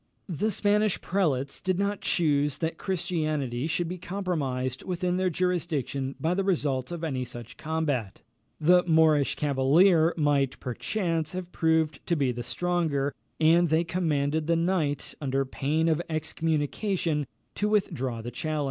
The 0.29 0.49
Spanish 0.49 0.99
prelates 0.99 1.61
did 1.61 1.77
not 1.77 2.01
choose 2.01 2.57
that 2.57 2.79
Christianity 2.79 3.67
should 3.67 3.87
be 3.87 3.99
compromised 3.99 4.81
within 4.81 5.17
their 5.17 5.29
jurisdiction 5.29 6.15
by 6.19 6.33
the 6.33 6.43
result 6.43 6.91
of 6.91 7.03
any 7.03 7.23
such 7.23 7.55
combat; 7.55 8.23
the 8.59 8.83
Moorish 8.87 9.35
cavalier 9.35 10.15
might, 10.17 10.59
perchance, 10.59 11.33
have 11.33 11.51
proved 11.51 12.03
to 12.07 12.15
be 12.15 12.31
the 12.31 12.41
stronger, 12.41 13.13
and 13.39 13.69
they 13.69 13.83
commanded 13.83 14.47
the 14.47 14.55
knight, 14.55 15.13
under 15.21 15.45
pain 15.45 15.87
of 15.87 16.01
excommunication, 16.09 17.27
to 17.53 17.69
withdraw 17.69 18.23
the 18.23 18.31
challenge. 18.31 18.59